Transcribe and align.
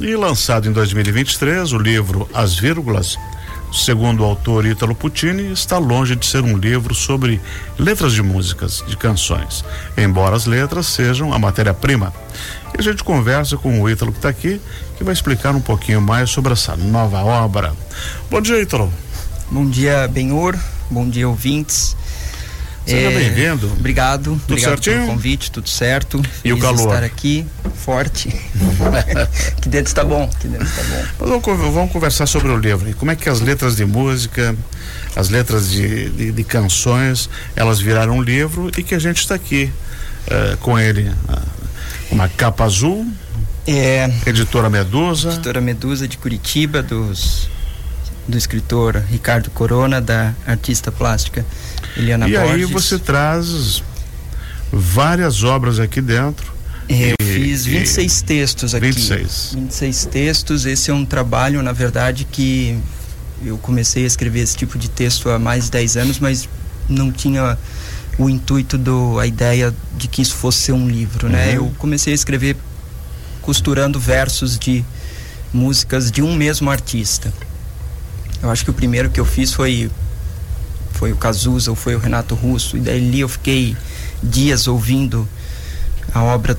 E 0.00 0.14
lançado 0.14 0.68
em 0.68 0.72
2023, 0.72 1.72
o 1.72 1.78
livro 1.78 2.28
As 2.32 2.54
Vírgulas, 2.54 3.18
segundo 3.72 4.20
o 4.20 4.26
autor 4.26 4.64
Ítalo 4.64 4.94
Puccini, 4.94 5.52
está 5.52 5.76
longe 5.76 6.14
de 6.14 6.24
ser 6.24 6.44
um 6.44 6.56
livro 6.56 6.94
sobre 6.94 7.40
letras 7.76 8.12
de 8.12 8.22
músicas, 8.22 8.84
de 8.86 8.96
canções, 8.96 9.64
embora 9.96 10.36
as 10.36 10.46
letras 10.46 10.86
sejam 10.86 11.32
a 11.32 11.38
matéria-prima. 11.38 12.14
E 12.76 12.80
a 12.80 12.82
gente 12.82 13.02
conversa 13.02 13.56
com 13.56 13.82
o 13.82 13.90
Ítalo 13.90 14.12
que 14.12 14.18
está 14.18 14.28
aqui, 14.28 14.60
que 14.96 15.02
vai 15.02 15.12
explicar 15.12 15.56
um 15.56 15.60
pouquinho 15.60 16.00
mais 16.00 16.30
sobre 16.30 16.52
essa 16.52 16.76
nova 16.76 17.18
obra. 17.24 17.74
Bom 18.30 18.40
dia, 18.40 18.62
Ítalo. 18.62 18.92
Bom 19.50 19.68
dia, 19.68 20.06
Benhor. 20.06 20.56
Bom 20.88 21.08
dia, 21.08 21.28
ouvintes. 21.28 21.96
Seja 22.88 23.10
é, 23.10 23.14
bem-vindo. 23.14 23.70
Obrigado. 23.70 24.30
Tudo 24.30 24.52
obrigado 24.52 24.70
certinho? 24.70 24.96
pelo 24.96 25.08
convite, 25.08 25.50
tudo 25.50 25.68
certo. 25.68 26.22
E 26.42 26.54
o 26.54 26.58
calor? 26.58 26.86
estar 26.86 27.04
aqui, 27.04 27.44
forte. 27.74 28.30
que 29.60 29.68
dentro 29.68 29.88
está 29.88 30.02
bom, 30.02 30.26
que 30.40 30.48
dentro 30.48 30.66
está 30.66 30.82
bom. 30.84 31.38
Vamos, 31.42 31.74
vamos, 31.74 31.92
conversar 31.92 32.26
sobre 32.26 32.48
o 32.48 32.56
livro. 32.56 32.90
Como 32.96 33.10
é 33.10 33.14
que 33.14 33.28
as 33.28 33.42
letras 33.42 33.76
de 33.76 33.84
música, 33.84 34.56
as 35.14 35.28
letras 35.28 35.70
de, 35.70 36.08
de, 36.08 36.32
de 36.32 36.44
canções, 36.44 37.28
elas 37.54 37.78
viraram 37.78 38.16
um 38.16 38.22
livro 38.22 38.70
e 38.78 38.82
que 38.82 38.94
a 38.94 38.98
gente 38.98 39.18
está 39.18 39.34
aqui 39.34 39.70
uh, 40.26 40.56
com 40.56 40.78
ele. 40.78 41.10
Uh, 41.28 41.42
uma 42.10 42.26
capa 42.26 42.64
azul. 42.64 43.06
É. 43.66 44.10
Editora 44.24 44.70
Medusa. 44.70 45.32
Editora 45.32 45.60
Medusa 45.60 46.08
de 46.08 46.16
Curitiba, 46.16 46.82
dos 46.82 47.50
do 48.26 48.36
escritor 48.36 49.02
Ricardo 49.10 49.50
Corona, 49.50 50.00
da 50.00 50.34
artista 50.46 50.92
plástica 50.92 51.44
Eliana 51.98 52.28
e 52.28 52.32
Borges. 52.32 52.52
aí 52.52 52.64
você 52.64 52.98
traz 52.98 53.82
várias 54.72 55.42
obras 55.42 55.80
aqui 55.80 56.00
dentro. 56.00 56.52
Eu 56.88 57.16
fiz 57.20 57.66
26 57.66 58.20
e, 58.20 58.24
textos 58.24 58.74
aqui. 58.74 58.86
26. 58.86 59.52
26 59.54 60.04
textos. 60.06 60.64
Esse 60.64 60.90
é 60.90 60.94
um 60.94 61.04
trabalho, 61.04 61.62
na 61.62 61.72
verdade, 61.72 62.24
que 62.24 62.78
eu 63.44 63.58
comecei 63.58 64.04
a 64.04 64.06
escrever 64.06 64.40
esse 64.40 64.56
tipo 64.56 64.78
de 64.78 64.88
texto 64.88 65.28
há 65.28 65.38
mais 65.38 65.64
de 65.66 65.72
10 65.72 65.96
anos, 65.98 66.18
mas 66.18 66.48
não 66.88 67.12
tinha 67.12 67.58
o 68.18 68.28
intuito 68.28 68.78
do 68.78 69.18
a 69.18 69.26
ideia 69.26 69.74
de 69.96 70.08
que 70.08 70.22
isso 70.22 70.34
fosse 70.34 70.58
ser 70.58 70.72
um 70.72 70.88
livro, 70.88 71.28
né? 71.28 71.50
Uhum. 71.50 71.66
Eu 71.66 71.74
comecei 71.78 72.12
a 72.12 72.14
escrever 72.14 72.56
costurando 73.42 74.00
versos 74.00 74.58
de 74.58 74.84
músicas 75.52 76.10
de 76.10 76.22
um 76.22 76.34
mesmo 76.34 76.70
artista. 76.70 77.32
Eu 78.42 78.50
acho 78.50 78.64
que 78.64 78.70
o 78.70 78.74
primeiro 78.74 79.10
que 79.10 79.20
eu 79.20 79.24
fiz 79.24 79.52
foi 79.52 79.90
foi 80.98 81.12
o 81.12 81.16
Cazuza 81.16 81.70
ou 81.70 81.76
foi 81.76 81.94
o 81.94 81.98
Renato 81.98 82.34
Russo 82.34 82.76
e 82.76 82.80
daí 82.80 83.20
eu 83.20 83.28
fiquei 83.28 83.76
dias 84.20 84.66
ouvindo 84.66 85.28
a 86.12 86.22
obra 86.24 86.58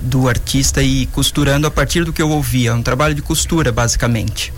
do 0.00 0.28
artista 0.28 0.82
e 0.82 1.06
costurando 1.06 1.66
a 1.66 1.70
partir 1.70 2.04
do 2.04 2.12
que 2.12 2.20
eu 2.20 2.30
ouvia, 2.30 2.70
é 2.70 2.74
um 2.74 2.82
trabalho 2.82 3.14
de 3.14 3.22
costura 3.22 3.70
basicamente. 3.70 4.52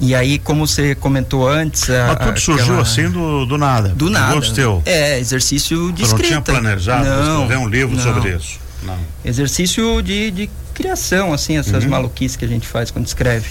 E 0.00 0.14
aí, 0.14 0.38
como 0.40 0.66
você 0.66 0.94
comentou 0.94 1.48
antes. 1.48 1.88
A, 1.88 2.08
Mas 2.08 2.26
tudo 2.26 2.40
surgiu 2.40 2.64
aquela... 2.64 2.82
assim 2.82 3.08
do, 3.08 3.46
do 3.46 3.56
nada. 3.56 3.90
Do 3.90 4.10
nada. 4.10 4.40
Teu. 4.52 4.82
É, 4.84 5.18
exercício 5.20 5.92
de 5.92 6.02
escrita. 6.02 6.34
não 6.34 6.42
tinha 6.42 6.60
planejado 6.60 7.04
não, 7.04 7.42
escrever 7.42 7.62
um 7.62 7.68
livro 7.68 7.94
não. 7.94 8.02
sobre 8.02 8.34
isso? 8.34 8.58
Não. 8.82 8.98
Exercício 9.24 10.02
de, 10.02 10.30
de 10.32 10.50
criação, 10.74 11.32
assim, 11.32 11.56
essas 11.56 11.84
uhum. 11.84 11.90
maluquices 11.90 12.36
que 12.36 12.44
a 12.44 12.48
gente 12.48 12.66
faz 12.66 12.90
quando 12.90 13.06
escreve. 13.06 13.48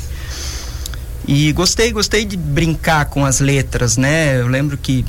E 1.27 1.51
gostei, 1.53 1.91
gostei 1.91 2.25
de 2.25 2.35
brincar 2.35 3.05
com 3.05 3.25
as 3.25 3.39
letras, 3.39 3.97
né? 3.97 4.39
Eu 4.39 4.47
lembro 4.47 4.77
que 4.77 5.05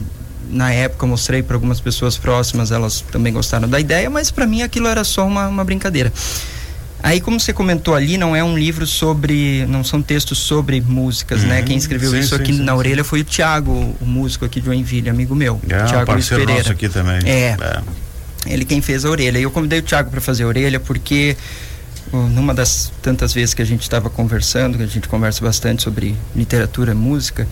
na 0.48 0.72
época 0.72 1.04
eu 1.04 1.08
mostrei 1.08 1.42
para 1.42 1.56
algumas 1.56 1.80
pessoas 1.80 2.16
próximas, 2.16 2.70
elas 2.70 3.00
também 3.00 3.32
gostaram 3.32 3.68
da 3.68 3.80
ideia, 3.80 4.08
mas 4.08 4.30
para 4.30 4.46
mim 4.46 4.62
aquilo 4.62 4.86
era 4.86 5.02
só 5.02 5.26
uma, 5.26 5.48
uma 5.48 5.64
brincadeira. 5.64 6.12
Aí, 7.02 7.20
como 7.20 7.38
você 7.38 7.52
comentou 7.52 7.94
ali, 7.94 8.16
não 8.16 8.34
é 8.34 8.42
um 8.42 8.56
livro 8.56 8.86
sobre. 8.86 9.66
não 9.66 9.84
são 9.84 10.00
textos 10.00 10.38
sobre 10.38 10.80
músicas, 10.80 11.42
né? 11.42 11.44
uhum, 11.44 11.54
né? 11.56 11.62
Quem 11.62 11.76
escreveu 11.76 12.10
sim, 12.12 12.18
isso 12.20 12.34
sim, 12.34 12.42
aqui 12.42 12.54
sim, 12.54 12.62
na 12.62 12.74
orelha 12.74 13.04
foi 13.04 13.20
o 13.20 13.24
Tiago, 13.24 13.94
o 14.00 14.06
músico 14.06 14.46
aqui 14.46 14.58
de 14.58 14.66
Joinville, 14.66 15.10
amigo 15.10 15.34
meu. 15.34 15.60
É, 15.68 15.84
Tiago 15.84 16.12
Luiz 16.12 16.26
Pereira. 16.26 16.54
nosso 16.54 16.72
aqui 16.72 16.88
também. 16.88 17.18
É, 17.26 17.56
é. 17.60 17.82
Ele 18.46 18.64
quem 18.64 18.80
fez 18.80 19.04
a 19.04 19.10
orelha. 19.10 19.38
E 19.38 19.42
eu 19.42 19.50
convidei 19.50 19.80
o 19.80 19.82
Tiago 19.82 20.10
para 20.10 20.20
fazer 20.22 20.44
a 20.44 20.46
orelha 20.46 20.80
porque 20.80 21.36
numa 22.14 22.54
das 22.54 22.92
tantas 23.02 23.32
vezes 23.32 23.54
que 23.54 23.62
a 23.62 23.64
gente 23.64 23.82
estava 23.82 24.08
conversando, 24.08 24.78
que 24.78 24.84
a 24.84 24.86
gente 24.86 25.08
conversa 25.08 25.44
bastante 25.44 25.82
sobre 25.82 26.16
literatura, 26.34 26.94
música, 26.94 27.46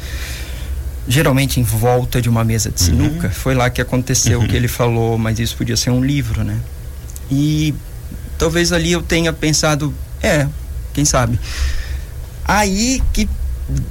geralmente 1.06 1.58
em 1.58 1.62
volta 1.62 2.20
de 2.20 2.28
uma 2.28 2.44
mesa 2.44 2.70
de 2.70 2.80
sinuca, 2.80 3.28
uhum. 3.28 3.32
foi 3.32 3.54
lá 3.54 3.68
que 3.68 3.80
aconteceu 3.80 4.40
uhum. 4.40 4.46
que 4.46 4.56
ele 4.56 4.68
falou, 4.68 5.18
mas 5.18 5.38
isso 5.38 5.56
podia 5.56 5.76
ser 5.76 5.90
um 5.90 6.04
livro, 6.04 6.44
né? 6.44 6.58
E 7.30 7.74
talvez 8.38 8.72
ali 8.72 8.92
eu 8.92 9.02
tenha 9.02 9.32
pensado, 9.32 9.92
é, 10.22 10.46
quem 10.92 11.04
sabe. 11.04 11.38
Aí 12.44 13.02
que 13.12 13.28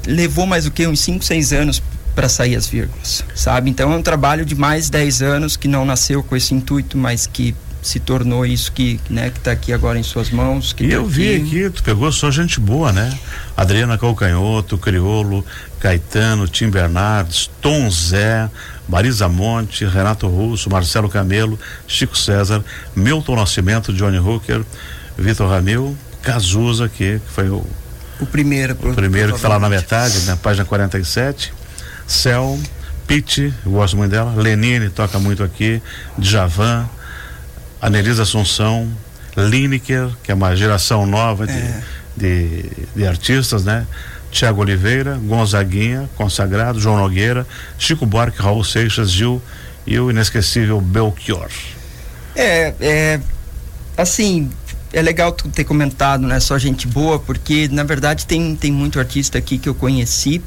levou 0.05 0.45
mais 0.45 0.65
o 0.65 0.71
que 0.71 0.85
uns 0.87 0.99
5, 1.01 1.23
6 1.23 1.53
anos 1.53 1.83
para 2.13 2.27
sair 2.27 2.55
as 2.55 2.67
vírgulas, 2.67 3.23
sabe? 3.33 3.69
Então 3.69 3.91
é 3.91 3.95
um 3.95 4.01
trabalho 4.01 4.45
de 4.45 4.55
mais 4.55 4.89
10 4.89 5.21
anos 5.21 5.57
que 5.57 5.67
não 5.67 5.85
nasceu 5.85 6.21
com 6.21 6.35
esse 6.35 6.53
intuito, 6.53 6.97
mas 6.97 7.25
que 7.25 7.55
se 7.81 7.99
tornou 7.99 8.45
isso 8.45 8.71
que, 8.71 8.99
né, 9.09 9.29
que 9.29 9.39
está 9.39 9.51
aqui 9.51 9.73
agora 9.73 9.97
em 9.97 10.03
suas 10.03 10.29
mãos. 10.29 10.75
e 10.79 10.87
tá 10.87 10.93
eu 10.93 11.05
vi 11.05 11.35
aqui, 11.35 11.69
tu 11.69 11.83
pegou 11.83 12.11
só 12.11 12.29
gente 12.29 12.59
boa, 12.59 12.91
né? 12.91 13.17
Adriana 13.57 13.97
Calcanhoto, 13.97 14.77
Criolo, 14.77 15.45
Caetano, 15.79 16.47
Tim 16.47 16.69
Bernardes, 16.69 17.49
Tom 17.59 17.89
Zé, 17.89 18.49
Marisa 18.87 19.27
Monte, 19.27 19.85
Renato 19.85 20.27
Russo, 20.27 20.69
Marcelo 20.69 21.09
Camelo, 21.09 21.59
Chico 21.87 22.17
César, 22.17 22.63
Milton 22.95 23.35
Nascimento, 23.35 23.91
Johnny 23.91 24.19
Hooker, 24.19 24.63
Vitor 25.17 25.49
Ramil, 25.49 25.97
Cazuza, 26.21 26.87
que, 26.87 27.19
que 27.19 27.31
foi 27.33 27.49
o, 27.49 27.65
o 28.19 28.25
primeiro, 28.25 28.73
o 28.73 28.93
primeiro 28.93 29.31
que 29.31 29.37
está 29.37 29.49
lá 29.49 29.59
na 29.59 29.69
metade, 29.69 30.21
na 30.25 30.37
página 30.37 30.65
47. 30.65 31.53
Cel, 32.05 32.59
Pete, 33.07 33.53
eu 33.65 33.71
gosto 33.71 33.97
muito 33.97 34.11
dela, 34.11 34.33
Lenine 34.35 34.89
toca 34.89 35.17
muito 35.17 35.43
aqui, 35.43 35.81
Djavan, 36.17 36.87
Anelisa 37.81 38.23
Assunção, 38.23 38.87
Lineker, 39.35 40.09
que 40.23 40.31
é 40.31 40.35
uma 40.35 40.55
geração 40.55 41.05
nova 41.05 41.47
de, 41.47 41.53
É. 41.53 41.81
de, 42.15 42.65
de 42.95 43.07
artistas, 43.07 43.63
né? 43.63 43.87
Tiago 44.31 44.61
Oliveira, 44.61 45.19
Gonzaguinha, 45.23 46.09
consagrado, 46.15 46.79
João 46.79 46.97
Nogueira, 46.97 47.45
Chico 47.77 48.05
Buarque, 48.05 48.41
Raul 48.41 48.63
Seixas, 48.63 49.11
Gil 49.11 49.41
e 49.85 49.99
o 49.99 50.09
inesquecível 50.09 50.79
Belchior. 50.79 51.49
É, 52.35 52.73
é 52.79 53.19
assim, 53.97 54.49
é 54.93 55.01
legal 55.01 55.31
tu 55.31 55.49
ter 55.49 55.63
comentado, 55.65 56.25
né? 56.25 56.39
Só 56.39 56.57
gente 56.57 56.87
boa, 56.87 57.19
porque 57.19 57.67
na 57.71 57.83
verdade 57.83 58.25
tem, 58.25 58.55
tem 58.55 58.71
muito 58.71 58.99
artista 58.99 59.37
aqui 59.37 59.57
que 59.57 59.67
eu 59.67 59.75
conheci 59.75 60.41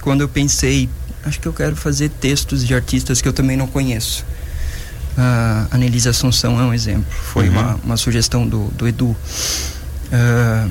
quando 0.00 0.20
eu 0.20 0.28
pensei, 0.28 0.88
acho 1.24 1.40
que 1.40 1.48
eu 1.48 1.52
quero 1.52 1.74
fazer 1.74 2.10
textos 2.10 2.64
de 2.64 2.74
artistas 2.74 3.20
que 3.20 3.26
eu 3.26 3.32
também 3.32 3.56
não 3.56 3.66
conheço. 3.66 4.24
A 5.16 5.66
uh, 5.70 5.74
Anelisa 5.74 6.10
Assunção 6.10 6.58
é 6.60 6.64
um 6.64 6.74
exemplo, 6.74 7.06
foi 7.10 7.48
Uhum. 7.48 7.52
uma, 7.52 7.74
uma 7.84 7.96
sugestão 7.96 8.46
do, 8.46 8.68
do 8.76 8.88
Edu. 8.88 9.16
Ah, 10.12 10.68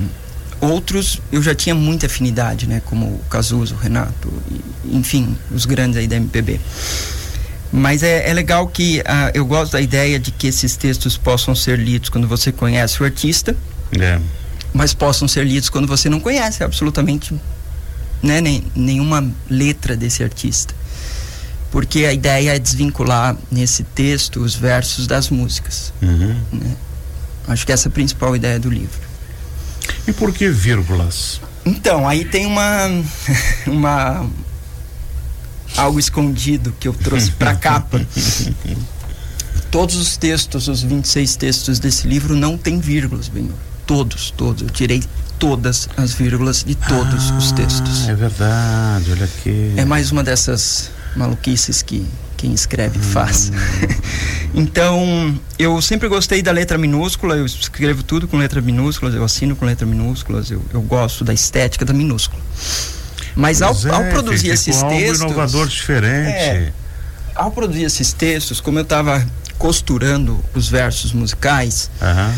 outros 0.60 1.20
eu 1.32 1.42
já 1.42 1.54
tinha 1.54 1.74
muita 1.74 2.06
afinidade, 2.06 2.66
né? 2.66 2.80
Como 2.84 3.06
o 3.06 3.20
Cazuza, 3.30 3.74
o 3.74 3.78
Renato, 3.78 4.32
e, 4.50 4.96
enfim, 4.96 5.36
os 5.50 5.64
grandes 5.66 5.96
aí 5.96 6.06
da 6.06 6.16
MPB. 6.16 6.60
Mas 7.72 8.02
é, 8.02 8.28
é 8.30 8.32
legal 8.32 8.66
que 8.68 9.02
ah, 9.04 9.30
eu 9.34 9.44
gosto 9.44 9.72
da 9.72 9.80
ideia 9.80 10.18
de 10.18 10.30
que 10.30 10.46
esses 10.46 10.76
textos 10.76 11.16
possam 11.16 11.54
ser 11.54 11.78
lidos 11.78 12.08
quando 12.08 12.28
você 12.28 12.52
conhece 12.52 13.02
o 13.02 13.04
artista, 13.04 13.56
É. 13.98 14.20
mas 14.72 14.94
possam 14.94 15.26
ser 15.26 15.44
lidos 15.44 15.68
quando 15.68 15.86
você 15.88 16.08
não 16.08 16.20
conhece 16.20 16.62
absolutamente 16.62 17.34
né, 18.22 18.40
nem, 18.40 18.64
nenhuma 18.76 19.26
letra 19.50 19.96
desse 19.96 20.22
artista. 20.22 20.74
Porque 21.74 22.04
a 22.04 22.12
ideia 22.12 22.54
é 22.54 22.58
desvincular 22.60 23.36
nesse 23.50 23.82
texto 23.82 24.38
os 24.38 24.54
versos 24.54 25.08
das 25.08 25.28
músicas. 25.28 25.92
Uhum. 26.00 26.40
né? 26.52 26.76
Acho 27.48 27.66
que 27.66 27.72
essa 27.72 27.88
é 27.88 27.90
a 27.90 27.92
principal 27.92 28.36
ideia 28.36 28.60
do 28.60 28.70
livro. 28.70 29.00
E 30.06 30.12
por 30.12 30.32
que 30.32 30.48
vírgulas? 30.48 31.40
Então, 31.66 32.06
aí 32.06 32.24
tem 32.26 32.46
uma 32.46 32.86
uma 33.66 34.24
algo 35.76 35.98
escondido 35.98 36.72
que 36.78 36.86
eu 36.86 36.92
trouxe 36.94 37.32
para 37.32 37.56
capa. 37.58 38.00
Todos 39.68 39.96
os 39.96 40.16
textos, 40.16 40.68
os 40.68 40.80
26 40.80 41.34
textos 41.34 41.80
desse 41.80 42.06
livro 42.06 42.36
não 42.36 42.56
tem 42.56 42.78
vírgulas, 42.78 43.26
bem. 43.26 43.50
Todos, 43.84 44.30
todos. 44.30 44.62
Eu 44.62 44.70
tirei 44.70 45.02
todas 45.40 45.88
as 45.96 46.12
vírgulas 46.12 46.62
de 46.62 46.76
todos 46.76 47.32
os 47.32 47.50
textos. 47.50 48.06
Ah, 48.06 48.12
é 48.12 48.14
verdade, 48.14 49.10
olha 49.10 49.24
aqui. 49.24 49.74
É 49.76 49.84
mais 49.84 50.12
uma 50.12 50.22
dessas 50.22 50.93
maluquices 51.16 51.82
que 51.82 52.06
quem 52.36 52.52
escreve 52.52 52.98
faz. 52.98 53.50
então, 54.54 55.38
eu 55.58 55.80
sempre 55.80 56.08
gostei 56.08 56.42
da 56.42 56.52
letra 56.52 56.76
minúscula, 56.76 57.36
eu 57.36 57.46
escrevo 57.46 58.02
tudo 58.02 58.28
com 58.28 58.36
letra 58.36 58.60
minúsculas, 58.60 59.14
eu 59.14 59.24
assino 59.24 59.56
com 59.56 59.64
letras 59.64 59.88
minúsculas, 59.88 60.50
eu, 60.50 60.62
eu 60.72 60.82
gosto 60.82 61.24
da 61.24 61.32
estética 61.32 61.84
da 61.84 61.92
minúscula. 61.92 62.42
Mas 63.34 63.62
ao, 63.62 63.74
é, 63.74 63.90
ao 63.90 64.04
produzir 64.04 64.48
esses 64.48 64.82
algo 64.82 64.96
textos. 64.96 65.20
inovador 65.20 65.66
diferente. 65.66 66.28
É. 66.28 66.72
Ao 67.34 67.50
produzir 67.50 67.84
esses 67.84 68.12
textos, 68.12 68.60
como 68.60 68.78
eu 68.78 68.84
estava 68.84 69.26
costurando 69.58 70.38
os 70.54 70.68
versos 70.68 71.12
musicais, 71.12 71.90
Aham. 72.00 72.34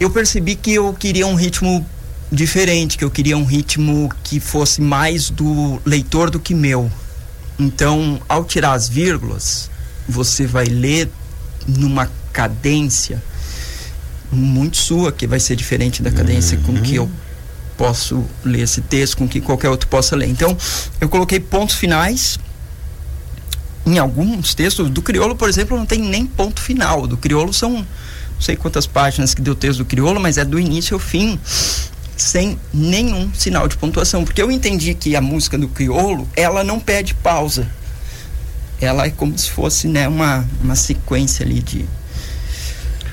eu 0.00 0.10
percebi 0.10 0.54
que 0.54 0.72
eu 0.74 0.92
queria 0.92 1.26
um 1.26 1.34
ritmo 1.34 1.86
diferente, 2.30 2.98
que 2.98 3.04
eu 3.04 3.10
queria 3.10 3.36
um 3.36 3.44
ritmo 3.44 4.10
que 4.24 4.40
fosse 4.40 4.80
mais 4.80 5.30
do 5.30 5.80
leitor 5.84 6.30
do 6.30 6.40
que 6.40 6.54
meu. 6.54 6.90
Então, 7.58 8.20
ao 8.28 8.44
tirar 8.44 8.72
as 8.72 8.88
vírgulas, 8.88 9.70
você 10.08 10.46
vai 10.46 10.64
ler 10.64 11.10
numa 11.66 12.10
cadência 12.32 13.22
muito 14.30 14.78
sua, 14.78 15.12
que 15.12 15.26
vai 15.26 15.38
ser 15.38 15.56
diferente 15.56 16.02
da 16.02 16.10
cadência 16.10 16.58
uhum. 16.58 16.64
com 16.64 16.82
que 16.82 16.94
eu 16.94 17.10
posso 17.76 18.24
ler 18.44 18.62
esse 18.62 18.80
texto, 18.80 19.16
com 19.16 19.28
que 19.28 19.40
qualquer 19.40 19.68
outro 19.68 19.88
possa 19.88 20.16
ler. 20.16 20.28
Então, 20.28 20.56
eu 21.00 21.08
coloquei 21.08 21.38
pontos 21.38 21.76
finais. 21.76 22.38
Em 23.84 23.98
alguns 23.98 24.54
textos, 24.54 24.88
do 24.88 25.02
crioulo, 25.02 25.34
por 25.34 25.48
exemplo, 25.48 25.76
não 25.76 25.84
tem 25.84 26.00
nem 26.00 26.24
ponto 26.24 26.60
final. 26.60 27.06
Do 27.06 27.16
crioulo 27.16 27.52
são 27.52 27.72
não 27.72 28.40
sei 28.40 28.56
quantas 28.56 28.86
páginas 28.86 29.34
que 29.34 29.42
deu 29.42 29.52
o 29.52 29.56
texto 29.56 29.78
do 29.78 29.84
crioulo, 29.84 30.20
mas 30.20 30.38
é 30.38 30.44
do 30.44 30.58
início 30.58 30.94
ao 30.94 31.00
fim, 31.00 31.38
sem 32.22 32.58
nenhum 32.72 33.32
sinal 33.34 33.68
de 33.68 33.76
pontuação. 33.76 34.24
Porque 34.24 34.40
eu 34.40 34.50
entendi 34.50 34.94
que 34.94 35.14
a 35.16 35.20
música 35.20 35.58
do 35.58 35.68
crioulo, 35.68 36.28
ela 36.36 36.64
não 36.64 36.80
pede 36.80 37.14
pausa. 37.14 37.66
Ela 38.80 39.06
é 39.06 39.10
como 39.10 39.36
se 39.38 39.50
fosse 39.50 39.86
né, 39.86 40.08
uma, 40.08 40.44
uma 40.62 40.74
sequência 40.74 41.44
ali 41.44 41.60
de. 41.60 41.78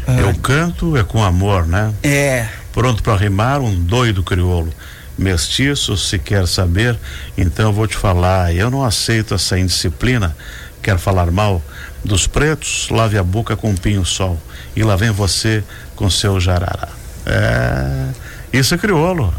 Uh, 0.08 0.20
eu 0.20 0.36
canto 0.36 0.98
é 0.98 1.04
com 1.04 1.24
amor, 1.24 1.68
né? 1.68 1.94
É 2.02 2.48
pronto 2.80 3.04
para 3.04 3.18
rimar 3.18 3.60
um 3.60 3.78
doido 3.78 4.24
crioulo. 4.24 4.74
Mestiço, 5.18 5.98
se 5.98 6.18
quer 6.18 6.48
saber, 6.48 6.98
então 7.38 7.74
vou 7.74 7.86
te 7.86 7.98
falar. 7.98 8.56
Eu 8.56 8.72
não 8.72 8.86
aceito 8.86 9.34
essa 9.34 9.60
indisciplina. 9.60 10.36
Quer 10.82 10.98
falar 10.98 11.30
mal 11.30 11.62
dos 12.06 12.26
pretos? 12.26 12.88
Lave 12.90 13.18
a 13.18 13.24
boca 13.24 13.58
com 13.58 13.72
um 13.72 13.76
pinho-sol. 13.76 14.40
E 14.78 14.82
lá 14.82 14.96
vem 14.96 15.12
você 15.12 15.62
com 15.94 16.10
seu 16.10 16.40
jarará. 16.40 16.88
É. 17.26 18.29
Isso 18.52 18.74
é 18.74 18.78
crioulo. 18.78 19.34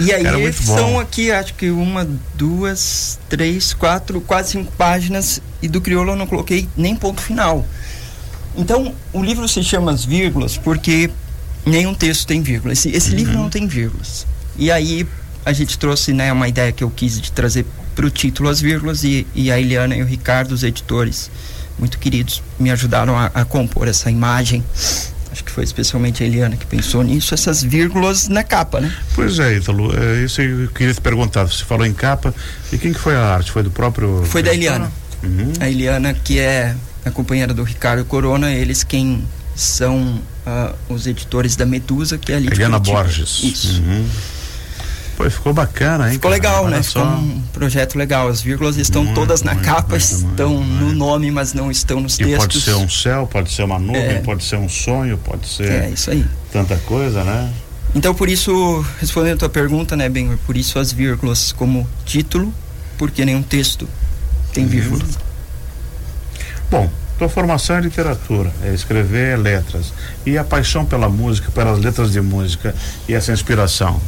E 0.00 0.12
aí 0.12 0.52
são 0.52 0.98
aqui, 0.98 1.30
acho 1.30 1.54
que 1.54 1.70
uma, 1.70 2.06
duas, 2.34 3.18
três, 3.28 3.72
quatro, 3.72 4.20
quase 4.20 4.52
cinco 4.52 4.72
páginas. 4.72 5.40
E 5.60 5.68
do 5.68 5.80
crioulo 5.80 6.12
eu 6.12 6.16
não 6.16 6.26
coloquei 6.26 6.68
nem 6.76 6.94
ponto 6.94 7.20
final. 7.20 7.66
Então, 8.56 8.94
o 9.12 9.22
livro 9.22 9.48
se 9.48 9.62
chama 9.62 9.92
As 9.92 10.04
Vírgulas 10.04 10.56
porque 10.56 11.10
nenhum 11.64 11.94
texto 11.94 12.26
tem 12.26 12.42
vírgula. 12.42 12.72
Esse, 12.72 12.90
esse 12.90 13.10
uhum. 13.10 13.16
livro 13.16 13.34
não 13.34 13.48
tem 13.48 13.66
vírgulas. 13.66 14.26
E 14.56 14.70
aí 14.70 15.06
a 15.44 15.52
gente 15.52 15.78
trouxe 15.78 16.12
né, 16.12 16.32
uma 16.32 16.48
ideia 16.48 16.72
que 16.72 16.84
eu 16.84 16.90
quis 16.90 17.20
de 17.20 17.32
trazer 17.32 17.64
para 17.94 18.06
o 18.06 18.10
título 18.10 18.48
as 18.48 18.60
vírgulas 18.60 19.04
e, 19.04 19.26
e, 19.34 19.50
a 19.50 19.60
Eliana 19.60 19.94
e 19.96 20.02
o 20.02 20.06
Ricardo, 20.06 20.52
os 20.52 20.62
editores 20.62 21.30
muito 21.78 21.98
queridos, 21.98 22.42
me 22.58 22.70
ajudaram 22.70 23.16
a, 23.16 23.26
a, 23.26 23.44
compor 23.44 23.88
essa 23.88 24.10
imagem. 24.10 24.62
Acho 25.32 25.42
que 25.42 25.50
foi 25.50 25.64
especialmente 25.64 26.22
a 26.22 26.26
Eliana 26.26 26.58
que 26.58 26.66
pensou 26.66 27.02
nisso, 27.02 27.32
essas 27.32 27.62
vírgulas 27.62 28.28
na 28.28 28.44
capa, 28.44 28.80
né? 28.80 28.94
Pois 29.14 29.38
é, 29.38 29.56
Ítalo, 29.56 29.90
é, 29.96 30.22
isso 30.22 30.42
eu 30.42 30.68
queria 30.68 30.92
te 30.92 31.00
perguntar. 31.00 31.44
Você 31.44 31.64
falou 31.64 31.86
em 31.86 31.94
capa, 31.94 32.34
e 32.70 32.76
quem 32.76 32.92
que 32.92 32.98
foi 32.98 33.16
a 33.16 33.24
arte? 33.24 33.50
Foi 33.50 33.62
do 33.62 33.70
próprio. 33.70 34.22
Foi 34.26 34.42
da 34.42 34.52
Eliana. 34.52 34.92
Uhum. 35.22 35.54
A 35.58 35.70
Eliana, 35.70 36.12
que 36.12 36.38
é 36.38 36.76
a 37.02 37.10
companheira 37.10 37.54
do 37.54 37.62
Ricardo 37.62 38.04
Corona, 38.04 38.52
eles 38.52 38.84
quem 38.84 39.24
são 39.56 40.20
uh, 40.46 40.74
os 40.88 41.06
editores 41.06 41.56
da 41.56 41.64
Medusa, 41.64 42.18
que 42.18 42.30
é 42.30 42.36
ali 42.36 42.48
Eliana 42.48 42.78
Borges. 42.78 43.42
Isso. 43.42 43.80
Uhum. 43.80 44.06
Pô, 45.16 45.28
ficou 45.28 45.52
bacana, 45.52 46.06
hein? 46.06 46.14
Ficou 46.14 46.30
cara? 46.30 46.42
legal, 46.42 46.64
Olha 46.64 46.76
né? 46.76 46.82
Só. 46.82 47.00
Ficou 47.00 47.18
um 47.18 47.42
projeto 47.52 47.96
legal. 47.96 48.28
As 48.28 48.40
vírgulas 48.40 48.76
estão 48.76 49.04
muito, 49.04 49.14
todas 49.14 49.42
na 49.42 49.54
muito, 49.54 49.66
capa, 49.66 49.90
muito, 49.90 50.02
estão 50.02 50.64
no 50.64 50.92
nome, 50.94 51.30
mas 51.30 51.52
não 51.52 51.70
estão 51.70 52.00
nos 52.00 52.18
e 52.18 52.24
textos. 52.24 52.38
Pode 52.38 52.60
ser 52.60 52.74
um 52.74 52.88
céu, 52.88 53.26
pode 53.26 53.52
ser 53.52 53.62
uma 53.62 53.78
nuvem, 53.78 54.02
é. 54.02 54.20
pode 54.20 54.44
ser 54.44 54.56
um 54.56 54.68
sonho, 54.68 55.18
pode 55.18 55.46
ser. 55.48 55.70
É 55.70 55.90
isso 55.90 56.10
aí. 56.10 56.24
Tanta 56.52 56.76
coisa, 56.78 57.22
né? 57.24 57.52
Então, 57.94 58.14
por 58.14 58.28
isso, 58.28 58.84
respondendo 59.00 59.34
a 59.34 59.38
tua 59.38 59.48
pergunta, 59.50 59.94
né, 59.94 60.08
Benhor, 60.08 60.38
por 60.46 60.56
isso 60.56 60.78
as 60.78 60.92
vírgulas 60.92 61.52
como 61.52 61.86
título, 62.06 62.52
porque 62.96 63.24
nenhum 63.24 63.42
texto 63.42 63.86
tem 64.52 64.66
vírgula. 64.66 65.04
Bom, 66.70 66.90
tua 67.18 67.28
formação 67.28 67.76
é 67.76 67.80
literatura, 67.80 68.50
é 68.64 68.72
escrever 68.72 69.38
letras. 69.38 69.92
E 70.24 70.38
a 70.38 70.44
paixão 70.44 70.86
pela 70.86 71.08
música, 71.08 71.50
pelas 71.50 71.78
letras 71.78 72.12
de 72.12 72.20
música 72.20 72.74
e 73.06 73.14
essa 73.14 73.30
inspiração? 73.30 74.00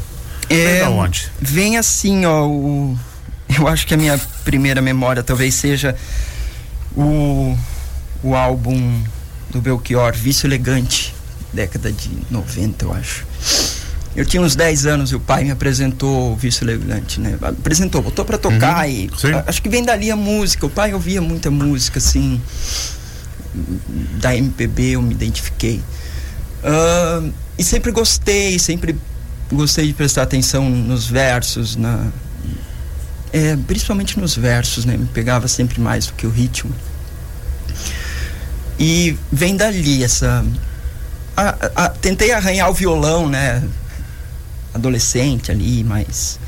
É, 0.49 0.73
vem 0.73 0.81
da 0.81 0.91
onde? 0.91 1.31
Vem 1.41 1.77
assim, 1.77 2.25
ó, 2.25 2.47
o, 2.47 2.99
eu 3.59 3.69
acho 3.69 3.87
que 3.87 3.95
a 3.95 3.97
minha 3.97 4.19
primeira 4.45 4.81
memória 4.83 5.23
talvez 5.23 5.55
seja 5.55 5.97
o, 6.97 7.57
o 8.23 8.35
álbum 8.35 9.03
do 9.51 9.61
Belchior, 9.61 10.13
Vício 10.15 10.47
Elegante, 10.47 11.15
década 11.53 11.93
de 11.93 12.11
90, 12.31 12.85
eu 12.85 12.93
acho. 12.93 13.27
Eu 14.17 14.25
tinha 14.25 14.41
uns 14.41 14.55
10 14.55 14.87
anos 14.87 15.11
e 15.11 15.17
o 15.17 15.21
pai 15.21 15.45
me 15.45 15.51
apresentou 15.51 16.33
o 16.33 16.37
Vício 16.37 16.65
Elegante, 16.65 17.21
né? 17.21 17.37
Apresentou, 17.43 18.01
botou 18.01 18.25
para 18.25 18.39
tocar 18.39 18.87
uhum, 18.87 18.93
e 18.93 19.11
a, 19.35 19.45
acho 19.49 19.61
que 19.61 19.69
vem 19.69 19.83
dali 19.83 20.11
a 20.11 20.17
música. 20.17 20.67
O 20.67 20.71
pai 20.71 20.95
ouvia 20.95 21.21
muita 21.21 21.51
música, 21.51 21.99
assim, 21.99 22.41
da 24.21 24.37
MPB, 24.37 24.91
eu 24.91 25.03
me 25.03 25.15
identifiquei. 25.15 25.83
Uh, 26.63 27.33
e 27.59 27.65
sempre 27.65 27.91
gostei, 27.91 28.59
sempre 28.59 28.97
gostei 29.53 29.87
de 29.87 29.93
prestar 29.93 30.23
atenção 30.23 30.69
nos 30.69 31.07
versos, 31.07 31.77
na, 31.77 32.07
é, 33.33 33.57
principalmente 33.67 34.19
nos 34.19 34.37
versos, 34.37 34.85
né? 34.85 34.97
Me 34.97 35.07
pegava 35.07 35.49
sempre 35.49 35.81
mais 35.81 36.07
do 36.07 36.13
que 36.15 36.27
o 36.27 36.31
ritmo. 36.31 36.75
E 38.79 39.17
vem 39.31 39.57
dali 39.57 40.03
essa. 40.03 40.45
A, 41.37 41.85
a, 41.85 41.89
tentei 41.89 42.33
arranhar 42.33 42.71
o 42.71 42.75
violão, 42.75 43.29
né? 43.29 43.63
adolescente 44.75 45.53
ali, 45.53 45.85
mas 45.85 46.39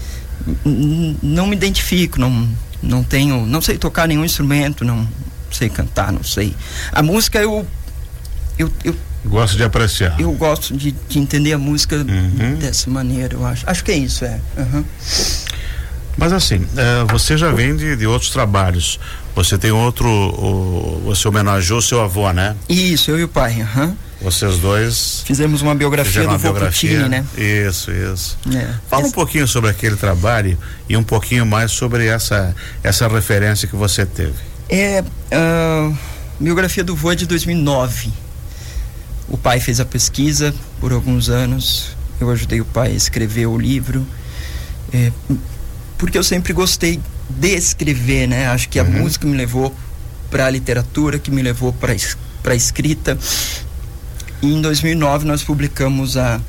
não 1.22 1.46
me 1.46 1.56
identifico, 1.56 2.20
não, 2.20 2.48
não 2.82 3.02
tenho, 3.02 3.46
não 3.46 3.60
sei 3.60 3.78
tocar 3.78 4.08
nenhum 4.08 4.24
instrumento, 4.24 4.84
não 4.84 5.08
sei 5.50 5.68
cantar, 5.68 6.12
não 6.12 6.24
sei. 6.24 6.54
A 6.92 7.02
música 7.02 7.38
eu 7.38 7.66
eu, 8.58 8.70
eu 8.84 8.96
gosto 9.26 9.56
de 9.56 9.64
apreciar. 9.64 10.18
Eu 10.20 10.32
gosto 10.32 10.76
de, 10.76 10.92
de 11.08 11.18
entender 11.18 11.52
a 11.52 11.58
música 11.58 11.96
uhum. 11.96 12.56
dessa 12.58 12.88
maneira, 12.90 13.34
eu 13.34 13.44
acho. 13.44 13.68
Acho 13.68 13.84
que 13.84 13.92
é 13.92 13.96
isso, 13.96 14.24
é. 14.24 14.40
Uhum. 14.56 14.84
Mas 16.16 16.32
assim, 16.32 16.66
é, 16.76 17.04
você 17.12 17.36
já 17.36 17.50
vem 17.50 17.76
de, 17.76 17.94
de, 17.94 18.06
outros 18.06 18.30
trabalhos. 18.30 18.98
Você 19.34 19.58
tem 19.58 19.70
outro. 19.70 20.08
O, 20.08 21.02
você 21.04 21.28
homenageou 21.28 21.82
seu 21.82 22.00
avô, 22.00 22.32
né? 22.32 22.56
Isso, 22.68 23.10
eu 23.10 23.18
e 23.18 23.24
o 23.24 23.28
pai. 23.28 23.60
Uhum. 23.60 23.94
Vocês 24.20 24.58
dois. 24.58 25.22
Fizemos 25.26 25.60
uma 25.60 25.74
biografia 25.74 26.26
do 26.26 26.38
vô 26.38 26.54
Puccini, 26.54 27.08
né? 27.08 27.24
Isso, 27.36 27.90
isso. 27.92 28.38
É. 28.54 28.66
Fala 28.88 29.02
Esse... 29.02 29.10
um 29.10 29.12
pouquinho 29.12 29.46
sobre 29.46 29.70
aquele 29.70 29.96
trabalho 29.96 30.58
e 30.88 30.96
um 30.96 31.02
pouquinho 31.02 31.44
mais 31.44 31.70
sobre 31.70 32.06
essa, 32.06 32.54
essa 32.82 33.06
referência 33.08 33.68
que 33.68 33.76
você 33.76 34.06
teve. 34.06 34.34
É. 34.70 35.04
Uh, 35.30 35.96
biografia 36.40 36.82
do 36.82 36.96
vô 36.96 37.12
é 37.12 37.14
de 37.14 37.26
2009. 37.26 38.10
O 39.28 39.36
pai 39.36 39.60
fez 39.60 39.80
a 39.80 39.84
pesquisa 39.84 40.54
por 40.80 40.92
alguns 40.92 41.28
anos. 41.28 41.96
Eu 42.20 42.30
ajudei 42.30 42.60
o 42.60 42.64
pai 42.64 42.92
a 42.92 42.94
escrever 42.94 43.46
o 43.46 43.58
livro. 43.58 44.06
É, 44.92 45.10
porque 45.98 46.16
eu 46.16 46.24
sempre 46.24 46.52
gostei 46.52 47.00
de 47.28 47.48
escrever, 47.48 48.28
né? 48.28 48.48
Acho 48.48 48.68
que 48.68 48.78
a 48.78 48.84
uhum. 48.84 49.00
música 49.00 49.26
me 49.26 49.36
levou 49.36 49.74
para 50.30 50.46
a 50.46 50.50
literatura, 50.50 51.18
que 51.18 51.30
me 51.30 51.42
levou 51.42 51.72
para 51.72 51.94
para 52.42 52.54
escrita 52.54 53.18
e 54.42 54.52
em 54.52 54.60
2009 54.60 55.26
nós 55.26 55.42
publicamos 55.42 56.16
a, 56.16 56.40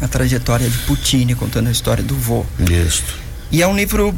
a 0.00 0.08
trajetória 0.08 0.68
de 0.68 0.78
Puccini, 0.78 1.34
contando 1.34 1.68
a 1.68 1.72
história 1.72 2.02
do 2.02 2.14
vô. 2.14 2.44
Isso. 2.70 3.02
E 3.50 3.62
é 3.62 3.66
um 3.66 3.76
livro 3.76 4.14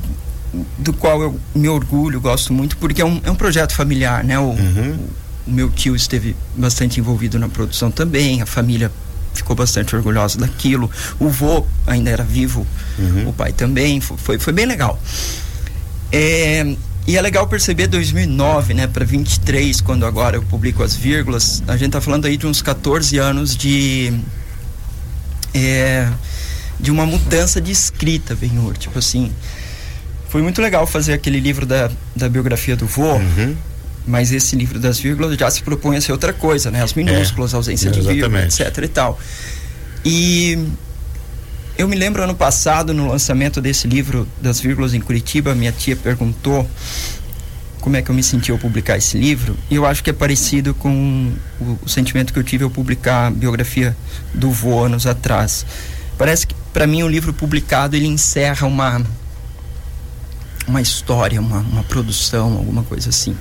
do 0.78 0.92
qual 0.92 1.22
eu 1.22 1.40
me 1.54 1.68
orgulho, 1.68 2.20
gosto 2.20 2.52
muito, 2.52 2.76
porque 2.78 3.02
é 3.02 3.04
um, 3.04 3.20
é 3.24 3.30
um 3.30 3.34
projeto 3.34 3.74
familiar, 3.74 4.24
né? 4.24 4.38
O, 4.38 4.50
uhum. 4.50 4.98
o, 4.98 5.08
o 5.46 5.50
meu 5.50 5.70
tio 5.70 5.94
esteve 5.94 6.36
bastante 6.56 7.00
envolvido 7.00 7.38
na 7.38 7.48
produção 7.48 7.90
também, 7.90 8.42
a 8.42 8.46
família 8.46 8.90
ficou 9.34 9.54
bastante 9.54 9.94
orgulhosa 9.94 10.38
daquilo. 10.38 10.90
O 11.18 11.28
vô 11.28 11.66
ainda 11.86 12.10
era 12.10 12.24
vivo, 12.24 12.66
uhum. 12.98 13.28
o 13.28 13.32
pai 13.32 13.52
também, 13.52 14.00
foi, 14.00 14.38
foi 14.38 14.52
bem 14.52 14.66
legal. 14.66 15.00
É, 16.10 16.76
e 17.06 17.16
é 17.16 17.22
legal 17.22 17.46
perceber 17.46 17.86
2009, 17.86 18.74
né, 18.74 18.86
para 18.86 19.04
23, 19.04 19.80
quando 19.80 20.04
agora 20.04 20.36
eu 20.36 20.42
publico 20.42 20.82
as 20.82 20.94
vírgulas, 20.94 21.62
a 21.68 21.76
gente 21.76 21.92
tá 21.92 22.00
falando 22.00 22.26
aí 22.26 22.36
de 22.36 22.46
uns 22.46 22.62
14 22.62 23.18
anos 23.18 23.56
de 23.56 24.12
é, 25.54 26.08
de 26.78 26.90
uma 26.90 27.06
mudança 27.06 27.60
de 27.60 27.72
escrita, 27.72 28.34
Benhur, 28.34 28.76
tipo 28.76 28.98
assim. 28.98 29.32
Foi 30.28 30.42
muito 30.42 30.60
legal 30.60 30.86
fazer 30.86 31.14
aquele 31.14 31.40
livro 31.40 31.64
da, 31.64 31.90
da 32.14 32.28
biografia 32.28 32.76
do 32.76 32.86
vô, 32.86 33.14
uhum. 33.14 33.56
Mas 34.06 34.32
esse 34.32 34.54
livro 34.54 34.78
das 34.78 34.98
vírgulas 34.98 35.36
já 35.36 35.50
se 35.50 35.62
propõe 35.62 35.96
a 35.96 36.00
ser 36.00 36.12
outra 36.12 36.32
coisa, 36.32 36.70
né? 36.70 36.82
As 36.82 36.94
minúsculas, 36.94 37.52
é, 37.52 37.56
a 37.56 37.58
ausência 37.58 37.90
de 37.90 38.00
vírgula, 38.00 38.44
etc 38.44 38.78
e 38.82 38.88
tal. 38.88 39.18
E 40.04 40.58
eu 41.76 41.88
me 41.88 41.96
lembro 41.96 42.22
ano 42.22 42.34
passado, 42.34 42.94
no 42.94 43.08
lançamento 43.08 43.60
desse 43.60 43.88
livro 43.88 44.26
das 44.40 44.60
vírgulas 44.60 44.94
em 44.94 45.00
Curitiba, 45.00 45.54
minha 45.54 45.72
tia 45.72 45.96
perguntou 45.96 46.68
como 47.80 47.96
é 47.96 48.02
que 48.02 48.10
eu 48.10 48.14
me 48.14 48.22
senti 48.22 48.50
ao 48.50 48.58
publicar 48.58 48.96
esse 48.96 49.18
livro. 49.18 49.56
E 49.70 49.74
eu 49.74 49.84
acho 49.84 50.02
que 50.02 50.10
é 50.10 50.12
parecido 50.12 50.74
com 50.74 51.32
o, 51.60 51.78
o 51.84 51.88
sentimento 51.88 52.32
que 52.32 52.38
eu 52.38 52.44
tive 52.44 52.64
ao 52.64 52.70
publicar 52.70 53.26
a 53.26 53.30
biografia 53.30 53.96
do 54.32 54.50
vô 54.50 54.82
anos 54.82 55.06
atrás. 55.06 55.66
Parece 56.16 56.46
que 56.46 56.54
para 56.72 56.86
mim 56.86 57.02
o 57.02 57.08
livro 57.08 57.32
publicado 57.32 57.96
ele 57.96 58.06
encerra 58.06 58.66
uma 58.66 59.02
uma 60.66 60.80
história, 60.80 61.40
uma, 61.40 61.58
uma 61.58 61.82
produção, 61.84 62.54
alguma 62.54 62.82
coisa 62.82 63.10
assim. 63.10 63.36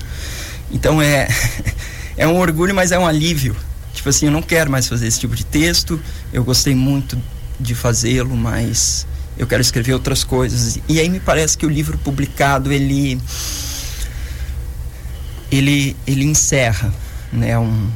Então 0.72 1.02
é 1.02 1.28
é 2.18 2.28
um 2.28 2.38
orgulho, 2.38 2.74
mas 2.74 2.92
é 2.92 3.00
um 3.00 3.06
alívio. 3.06 3.56
Tipo 3.94 4.10
assim, 4.10 4.26
eu 4.26 4.32
não 4.32 4.42
quero 4.42 4.70
mais 4.70 4.88
fazer 4.88 5.08
esse 5.08 5.20
tipo 5.20 5.36
de 5.36 5.46
texto. 5.46 6.00
Eu 6.32 6.44
gostei 6.44 6.76
muito 6.76 7.18
de 7.60 7.74
fazê-lo, 7.74 8.36
mas 8.36 9.08
eu 9.38 9.48
quero 9.48 9.62
escrever 9.62 9.94
outras 9.94 10.24
coisas. 10.24 10.80
E 10.88 11.00
aí 11.00 11.10
me 11.10 11.20
parece 11.20 11.58
que 11.58 11.66
o 11.66 11.70
livro 11.70 11.98
publicado 11.98 12.72
ele 12.72 13.20
ele 15.52 15.96
ele 16.06 16.26
encerra, 16.26 16.94
né, 17.32 17.58
um, 17.58 17.90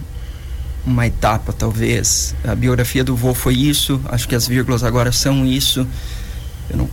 uma 0.85 1.07
etapa 1.07 1.53
talvez. 1.53 2.35
A 2.43 2.55
biografia 2.55 3.03
do 3.03 3.15
vô 3.15 3.33
foi 3.33 3.55
isso, 3.55 4.01
acho 4.05 4.27
que 4.27 4.35
as 4.35 4.47
vírgulas 4.47 4.83
agora 4.83 5.11
são 5.11 5.45
isso. 5.45 5.85
Eu 6.69 6.77
não 6.77 6.89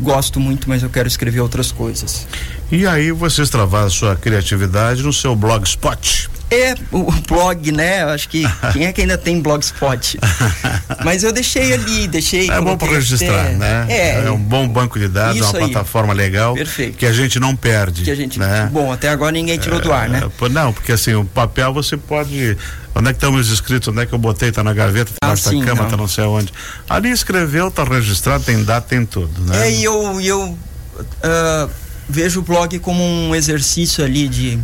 gosto 0.00 0.38
muito, 0.38 0.68
mas 0.68 0.82
eu 0.82 0.90
quero 0.90 1.08
escrever 1.08 1.40
outras 1.40 1.72
coisas. 1.72 2.26
E 2.70 2.86
aí 2.86 3.10
você 3.12 3.42
extravasa 3.42 3.90
sua 3.90 4.16
criatividade 4.16 5.02
no 5.02 5.12
seu 5.12 5.34
blogspot. 5.34 6.28
É, 6.50 6.74
o 6.92 7.10
blog, 7.26 7.72
né? 7.72 8.02
Eu 8.02 8.08
acho 8.08 8.28
que 8.28 8.42
quem 8.72 8.86
é 8.86 8.92
que 8.92 9.02
ainda 9.02 9.18
tem 9.18 9.40
blogspot? 9.40 10.18
Mas 11.04 11.22
eu 11.22 11.32
deixei 11.32 11.74
ali, 11.74 12.06
deixei. 12.06 12.50
É 12.50 12.60
bom 12.60 12.76
para 12.76 12.88
registrar, 12.88 13.50
né? 13.52 13.86
É, 13.88 14.24
é 14.24 14.30
um 14.30 14.38
bom 14.38 14.66
banco 14.66 14.98
de 14.98 15.08
dados, 15.08 15.40
uma 15.40 15.58
aí. 15.58 15.70
plataforma 15.70 16.12
legal. 16.12 16.54
Perfeito. 16.54 16.96
Que 16.96 17.06
a 17.06 17.12
gente 17.12 17.38
não 17.38 17.54
perde. 17.54 18.02
Que 18.02 18.10
a 18.10 18.14
gente. 18.14 18.38
Né? 18.38 18.68
Bom, 18.72 18.90
até 18.92 19.08
agora 19.10 19.32
ninguém 19.32 19.58
tirou 19.58 19.78
é, 19.78 19.82
do 19.82 19.92
ar, 19.92 20.08
né? 20.08 20.22
É, 20.40 20.48
não, 20.48 20.72
porque 20.72 20.92
assim, 20.92 21.14
o 21.14 21.24
papel 21.24 21.72
você 21.72 21.96
pode. 21.96 22.56
Onde 22.94 23.08
é 23.08 23.12
que 23.12 23.16
estão 23.16 23.30
meus 23.30 23.48
escritos? 23.48 23.88
Onde 23.88 24.02
é 24.02 24.06
que 24.06 24.12
eu 24.12 24.18
botei? 24.18 24.50
Tá 24.50 24.64
na 24.64 24.72
gaveta, 24.72 25.12
tá 25.20 25.32
ah, 25.32 25.34
da 25.34 25.64
cama, 25.64 25.82
não. 25.82 25.90
tá 25.90 25.96
não 25.96 26.08
sei 26.08 26.24
onde. 26.24 26.52
Ali 26.88 27.10
escreveu, 27.10 27.70
tá 27.70 27.84
registrado, 27.84 28.44
tem 28.44 28.64
data, 28.64 28.88
tem 28.88 29.04
tudo, 29.04 29.42
né? 29.42 29.68
É, 29.68 29.72
e 29.72 29.84
eu, 29.84 30.20
eu 30.20 30.42
uh, 30.48 31.70
vejo 32.08 32.40
o 32.40 32.42
blog 32.42 32.78
como 32.78 33.02
um 33.02 33.34
exercício 33.34 34.04
ali 34.04 34.28
de 34.28 34.58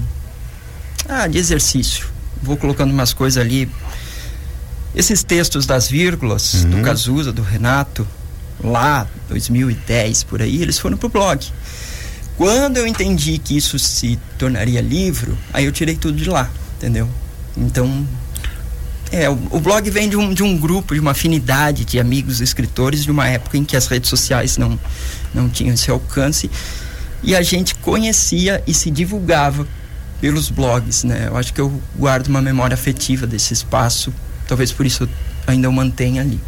ah, 1.08 1.26
de 1.26 1.38
exercício. 1.38 2.06
Vou 2.42 2.56
colocando 2.56 2.90
umas 2.90 3.12
coisas 3.12 3.42
ali. 3.42 3.68
Esses 4.94 5.22
textos 5.22 5.66
das 5.66 5.88
vírgulas, 5.88 6.54
uhum. 6.54 6.70
do 6.70 6.82
Cazuza, 6.82 7.32
do 7.32 7.42
Renato, 7.42 8.06
lá, 8.62 9.06
2010, 9.28 10.24
por 10.24 10.40
aí, 10.40 10.62
eles 10.62 10.78
foram 10.78 10.96
pro 10.96 11.08
blog. 11.08 11.44
Quando 12.36 12.78
eu 12.78 12.86
entendi 12.86 13.38
que 13.38 13.56
isso 13.56 13.78
se 13.78 14.18
tornaria 14.38 14.80
livro, 14.80 15.36
aí 15.52 15.64
eu 15.64 15.72
tirei 15.72 15.96
tudo 15.96 16.16
de 16.16 16.28
lá, 16.28 16.50
entendeu? 16.76 17.08
Então, 17.56 18.06
é, 19.10 19.28
o, 19.28 19.38
o, 19.50 19.60
blog 19.60 19.88
vem 19.90 20.08
de 20.08 20.16
um, 20.16 20.32
de 20.32 20.42
um 20.42 20.56
grupo, 20.56 20.94
de 20.94 21.00
uma 21.00 21.12
afinidade 21.12 21.84
de 21.84 22.00
amigos 22.00 22.40
escritores 22.40 23.04
de 23.04 23.10
uma 23.10 23.28
época 23.28 23.56
em 23.56 23.64
que 23.64 23.76
as 23.76 23.86
redes 23.86 24.10
sociais 24.10 24.56
não, 24.56 24.78
não 25.32 25.48
tinham 25.48 25.74
esse 25.74 25.90
alcance 25.90 26.50
e 27.24 27.34
a 27.34 27.42
gente 27.42 27.74
conhecia 27.76 28.62
e 28.66 28.74
se 28.74 28.90
divulgava 28.90 29.66
pelos 30.20 30.50
blogs, 30.50 31.04
né? 31.04 31.26
Eu 31.28 31.36
acho 31.36 31.52
que 31.52 31.60
eu 31.60 31.80
guardo 31.96 32.28
uma 32.28 32.40
memória 32.40 32.74
afetiva 32.74 33.26
desse 33.26 33.52
espaço, 33.52 34.12
talvez 34.46 34.72
por 34.72 34.86
isso 34.86 35.04
eu 35.04 35.08
ainda 35.46 35.68
o 35.68 35.72
mantenha 35.72 36.22
ali. 36.22 36.40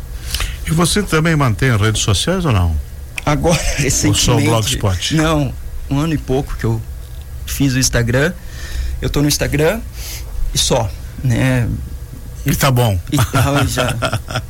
E 0.67 0.71
você 0.71 1.03
também 1.03 1.35
mantém 1.35 1.77
redes 1.77 2.03
sociais 2.03 2.45
ou 2.45 2.53
não? 2.53 2.77
Agora, 3.25 3.61
recentemente. 3.77 4.31
Ou 4.31 4.37
só 4.39 4.43
o 4.43 4.45
Blogspot? 4.45 5.17
Não, 5.17 5.53
um 5.91 5.99
ano 5.99 6.15
e 6.15 6.19
pouco 6.19 6.57
que 6.57 6.65
eu 6.65 6.81
fiz 7.47 7.75
o 7.75 7.79
Instagram. 7.79 8.33
Eu 9.01 9.11
tô 9.11 9.21
no 9.21 9.29
Instagram 9.29 9.81
e 10.55 10.59
só, 10.59 10.91
né? 11.23 11.69
E 12.45 12.55
tá 12.55 12.71
bom. 12.71 12.99
E, 13.11 13.17
já, 13.69 13.95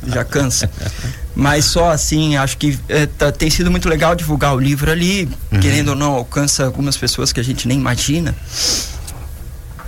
já 0.07 0.23
cansa. 0.23 0.69
Mas 1.39 1.65
só 1.65 1.91
assim, 1.91 2.35
acho 2.35 2.57
que 2.57 2.79
é, 2.89 3.05
tá, 3.05 3.31
tem 3.31 3.47
sido 3.47 3.69
muito 3.69 3.87
legal 3.87 4.15
divulgar 4.15 4.55
o 4.55 4.59
livro 4.59 4.91
ali. 4.91 5.29
Uhum. 5.51 5.59
Querendo 5.59 5.89
ou 5.89 5.95
não, 5.95 6.13
alcança 6.13 6.65
algumas 6.65 6.97
pessoas 6.97 7.31
que 7.31 7.39
a 7.39 7.43
gente 7.43 7.67
nem 7.67 7.77
imagina 7.77 8.35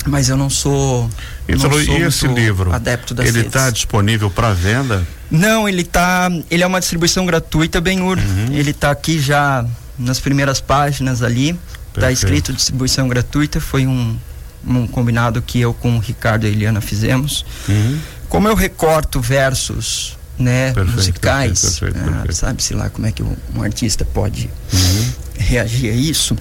mas 0.05 0.29
eu 0.29 0.37
não 0.37 0.49
sou. 0.49 1.09
Então, 1.47 1.69
não 1.69 1.83
sou 1.83 1.97
e 1.97 2.03
esse 2.03 2.27
livro? 2.27 2.73
Adepto 2.73 3.13
das 3.13 3.27
Ele 3.27 3.41
está 3.41 3.69
disponível 3.69 4.29
para 4.29 4.53
venda? 4.53 5.05
Não, 5.29 5.67
ele 5.67 5.83
tá. 5.83 6.31
Ele 6.49 6.63
é 6.63 6.67
uma 6.67 6.79
distribuição 6.79 7.25
gratuita, 7.25 7.81
bem 7.81 8.01
Uhum. 8.01 8.47
Ele 8.51 8.71
está 8.71 8.91
aqui 8.91 9.19
já 9.19 9.65
nas 9.97 10.19
primeiras 10.19 10.61
páginas 10.61 11.21
ali. 11.21 11.57
Está 11.93 12.11
escrito 12.11 12.53
distribuição 12.53 13.07
gratuita. 13.07 13.59
Foi 13.59 13.85
um, 13.85 14.17
um 14.65 14.87
combinado 14.87 15.41
que 15.41 15.59
eu 15.59 15.73
com 15.73 15.97
o 15.97 15.99
Ricardo 15.99 16.45
e 16.45 16.47
a 16.47 16.49
Eliana 16.49 16.79
fizemos. 16.79 17.45
Uhum. 17.67 17.99
Como 18.29 18.47
eu 18.47 18.55
recorto 18.55 19.19
versos 19.19 20.17
né, 20.39 20.71
perfeito, 20.71 20.95
musicais, 20.95 21.61
perfeito, 21.61 21.93
perfeito, 21.93 22.29
ah, 22.29 22.33
sabe-se 22.33 22.73
lá 22.73 22.89
como 22.89 23.05
é 23.05 23.11
que 23.11 23.21
um, 23.21 23.35
um 23.53 23.61
artista 23.61 24.05
pode 24.05 24.49
uhum. 24.73 25.11
reagir 25.37 25.91
a 25.91 25.95
isso 25.95 26.35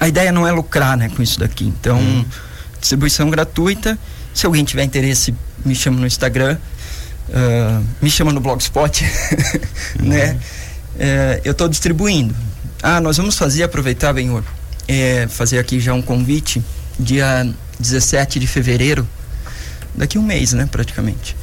a 0.00 0.08
ideia 0.08 0.32
não 0.32 0.46
é 0.46 0.52
lucrar 0.52 0.96
né, 0.96 1.08
com 1.08 1.22
isso 1.22 1.38
daqui. 1.38 1.64
Então, 1.64 1.98
hum. 1.98 2.24
distribuição 2.80 3.30
gratuita. 3.30 3.98
Se 4.32 4.46
alguém 4.46 4.64
tiver 4.64 4.82
interesse, 4.84 5.34
me 5.64 5.74
chama 5.74 6.00
no 6.00 6.06
Instagram, 6.06 6.58
uh, 7.28 7.84
me 8.02 8.10
chama 8.10 8.32
no 8.32 8.40
Blogspot, 8.40 9.04
né? 10.00 10.36
Uh, 10.96 11.40
eu 11.44 11.52
estou 11.52 11.68
distribuindo. 11.68 12.34
Ah, 12.82 13.00
nós 13.00 13.16
vamos 13.16 13.38
fazer, 13.38 13.62
aproveitar, 13.62 14.12
bem, 14.12 14.28
é, 14.88 15.26
fazer 15.28 15.58
aqui 15.58 15.80
já 15.80 15.94
um 15.94 16.02
convite, 16.02 16.62
dia 16.98 17.48
17 17.78 18.38
de 18.38 18.46
fevereiro, 18.46 19.08
daqui 19.94 20.18
um 20.18 20.22
mês, 20.22 20.52
né, 20.52 20.68
praticamente. 20.70 21.34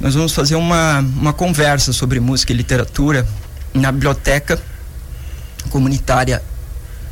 Nós 0.00 0.14
vamos 0.14 0.32
fazer 0.32 0.56
uma, 0.56 1.00
uma 1.00 1.32
conversa 1.32 1.92
sobre 1.92 2.20
música 2.20 2.52
e 2.52 2.56
literatura 2.56 3.26
na 3.72 3.90
biblioteca 3.90 4.60
comunitária 5.70 6.42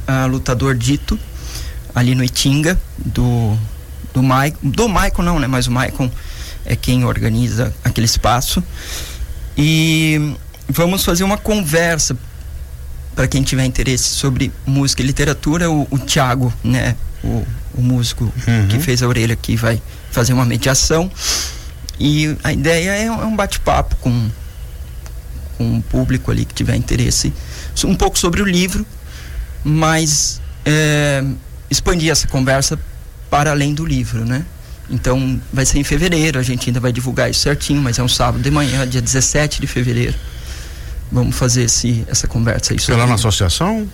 uh, 0.07 0.29
lutador 0.29 0.75
dito 0.75 1.19
ali 1.95 2.15
no 2.15 2.23
Itinga 2.23 2.79
do 2.99 3.57
do 4.13 4.23
Maicon, 4.23 4.59
do 4.63 4.89
Maicon 4.89 5.23
não, 5.23 5.39
né, 5.39 5.47
mas 5.47 5.67
o 5.67 5.71
Maicon 5.71 6.11
é 6.65 6.77
quem 6.77 7.05
organiza 7.05 7.75
aquele 7.83 8.05
espaço. 8.05 8.63
E 9.57 10.35
vamos 10.69 11.05
fazer 11.05 11.25
uma 11.25 11.37
conversa 11.37 12.17
para 13.15 13.27
quem 13.27 13.43
tiver 13.43 13.65
interesse 13.65 14.05
sobre 14.05 14.53
música 14.67 15.03
e 15.03 15.07
literatura, 15.07 15.71
o, 15.71 15.87
o 15.91 15.99
Thiago, 15.99 16.53
né, 16.65 16.97
o, 17.23 17.45
o 17.75 17.83
músico 17.83 18.25
uhum. 18.25 18.69
que 18.69 18.79
fez 18.79 19.03
a 19.03 19.09
orelha 19.09 19.35
aqui 19.35 19.57
vai 19.57 19.81
fazer 20.11 20.33
uma 20.33 20.45
mediação. 20.45 21.11
E 21.99 22.37
a 22.43 22.53
ideia 22.53 22.91
é, 22.91 23.05
é 23.07 23.11
um 23.11 23.37
bate-papo 23.37 23.97
com 23.97 24.31
com 25.59 25.79
o 25.79 25.83
público 25.83 26.31
ali 26.31 26.45
que 26.47 26.55
tiver 26.55 26.75
interesse, 26.75 27.33
um 27.85 27.95
pouco 27.95 28.19
sobre 28.19 28.41
o 28.41 28.45
livro 28.45 28.87
mas 29.65 30.41
é, 30.65 31.25
expandir 31.71 32.11
essa 32.11 32.27
conversa 32.27 32.79
para 33.31 33.51
além 33.51 33.75
do 33.75 33.85
livro, 33.85 34.25
né? 34.25 34.45
Então 34.91 35.41
vai 35.53 35.65
ser 35.65 35.79
em 35.79 35.85
fevereiro, 35.85 36.39
a 36.39 36.43
gente 36.43 36.69
ainda 36.69 36.81
vai 36.81 36.93
divulgar 36.93 37.31
isso 37.31 37.41
certinho, 37.41 37.81
mas 37.81 37.99
é 37.99 38.03
um 38.03 38.09
sábado 38.09 38.43
de 38.43 38.51
manhã, 38.51 38.87
dia 38.87 39.01
17 39.01 39.61
de 39.61 39.67
fevereiro. 39.67 40.15
Vamos 41.11 41.37
fazer 41.37 41.65
esse, 41.65 42.05
essa 42.09 42.27
conversa 42.27 42.73
aí. 42.73 42.97
Lá 42.97 43.07
na 43.07 43.15
associação? 43.15 43.89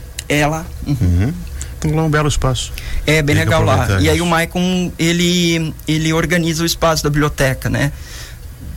Lá. 0.46 0.66
Uhum. 0.86 0.96
Uhum. 1.00 1.34
Tem 1.80 1.92
lá 1.92 2.02
um 2.02 2.10
belo 2.10 2.28
espaço. 2.28 2.72
É, 3.06 3.22
bem 3.22 3.36
Tem 3.36 3.44
legal 3.44 3.62
lá. 3.62 4.00
E 4.00 4.08
aí 4.08 4.20
o 4.20 4.26
Maicon, 4.26 4.92
ele, 4.98 5.74
ele 5.86 6.12
organiza 6.12 6.62
o 6.62 6.66
espaço 6.66 7.04
da 7.04 7.10
biblioteca, 7.10 7.70
né? 7.70 7.92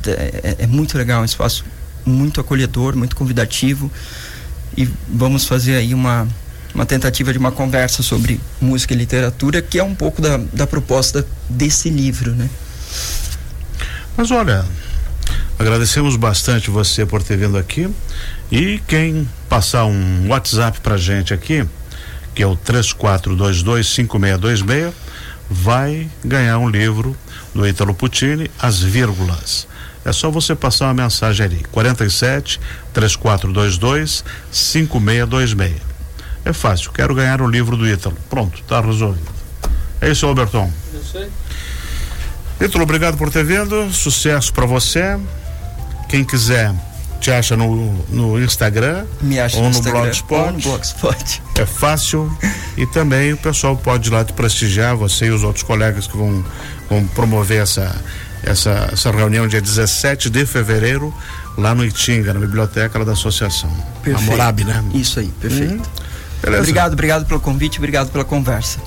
É, 0.06 0.56
é 0.60 0.68
muito 0.68 0.98
legal, 0.98 1.22
um 1.22 1.26
espaço 1.26 1.66
muito 2.06 2.40
acolhedor, 2.40 2.96
muito 2.96 3.16
convidativo. 3.16 3.92
E 4.78 4.88
vamos 5.08 5.46
fazer 5.46 5.76
aí 5.76 5.94
uma, 5.94 6.28
uma 6.74 6.86
tentativa 6.86 7.32
de 7.32 7.38
uma 7.38 7.52
conversa 7.52 8.04
sobre 8.04 8.40
música 8.60 8.94
e 8.94 8.98
literatura, 8.98 9.62
que 9.62 9.80
é 9.80 9.84
um 9.84 9.96
pouco 9.96 10.22
da, 10.22 10.38
da 10.38 10.68
proposta 10.68 11.26
desse 11.50 11.90
livro, 11.90 12.32
né? 12.32 12.50
Mas 14.16 14.32
olha, 14.32 14.66
agradecemos 15.58 16.16
bastante 16.16 16.70
você 16.70 17.06
por 17.06 17.24
ter 17.24 17.38
vindo 17.38 17.58
aqui 17.58 17.90
e 18.52 18.80
quem 18.88 19.28
passar 19.50 19.86
um 19.86 20.28
WhatsApp 20.28 20.80
pra 20.82 20.98
gente 20.98 21.34
aqui, 21.34 21.66
que 22.34 22.44
é 22.44 22.48
o 22.48 22.56
34225626, 22.58 24.94
vai 25.50 26.10
ganhar 26.24 26.58
um 26.58 26.70
livro 26.70 27.16
do 27.54 27.68
Italo 27.68 27.94
Puccini, 27.94 28.50
As 28.60 28.82
Vírgulas. 28.82 29.68
É 30.04 30.12
só 30.12 30.32
você 30.32 30.56
passar 30.56 30.86
uma 30.86 31.04
mensagem 31.04 31.46
ali, 31.46 31.64
47 31.72 32.60
3422 32.94 34.24
5626. 34.52 35.92
É 36.44 36.54
fácil, 36.54 36.92
quero 36.92 37.14
ganhar 37.14 37.40
o 37.42 37.48
livro 37.48 37.78
do 37.78 37.88
Ítalo. 37.88 38.18
Pronto, 38.30 38.62
está 38.62 38.82
resolvido. 38.82 39.30
É 40.00 40.10
isso, 40.10 40.26
Alberton. 40.26 40.72
Isso 40.94 41.18
aí. 41.18 41.30
Ítalo, 42.60 42.84
obrigado 42.84 43.18
por 43.18 43.30
ter 43.30 43.44
vindo. 43.44 43.92
Sucesso 43.94 44.52
para 44.52 44.66
você. 44.66 45.20
Quem 46.10 46.24
quiser 46.24 46.74
te 47.22 47.32
acha 47.32 47.56
no, 47.56 47.94
no 48.10 48.44
Instagram 48.44 49.06
Me 49.22 49.40
acha 49.40 49.58
ou 49.58 49.70
no, 49.70 49.70
no 49.70 49.82
Blogspot. 49.82 50.42
Ou 50.42 50.52
no 50.52 50.60
Blogspot. 50.60 51.42
É 51.58 51.66
fácil 51.66 52.36
e 52.76 52.86
também 52.88 53.32
o 53.32 53.38
pessoal 53.38 53.78
pode 53.78 54.10
ir 54.10 54.12
lá 54.12 54.26
te 54.26 54.34
prestigiar, 54.34 54.98
você 54.98 55.28
e 55.28 55.30
os 55.30 55.44
outros 55.44 55.64
colegas 55.64 56.08
que 56.08 56.18
vão, 56.18 56.44
vão 56.90 57.06
promover 57.08 57.62
essa, 57.62 57.96
essa, 58.44 58.90
essa 58.92 59.12
reunião 59.12 59.48
dia 59.48 59.62
17 59.62 60.30
de 60.30 60.46
fevereiro 60.46 61.14
lá 61.58 61.76
no 61.76 61.86
Itinga, 61.86 62.34
na 62.34 62.40
biblioteca 62.40 63.06
da 63.06 63.12
associação. 63.12 63.70
Perfeito. 64.02 64.32
A 64.32 64.32
Morab, 64.32 64.64
né? 64.64 64.84
Isso 64.94 65.20
aí, 65.20 65.28
perfeito. 65.40 65.76
Hum. 65.76 66.02
Obrigado, 66.58 66.94
obrigado 66.94 67.26
pelo 67.28 67.40
convite, 67.40 67.78
obrigado 67.78 68.10
pela 68.10 68.26
conversa. 68.26 68.80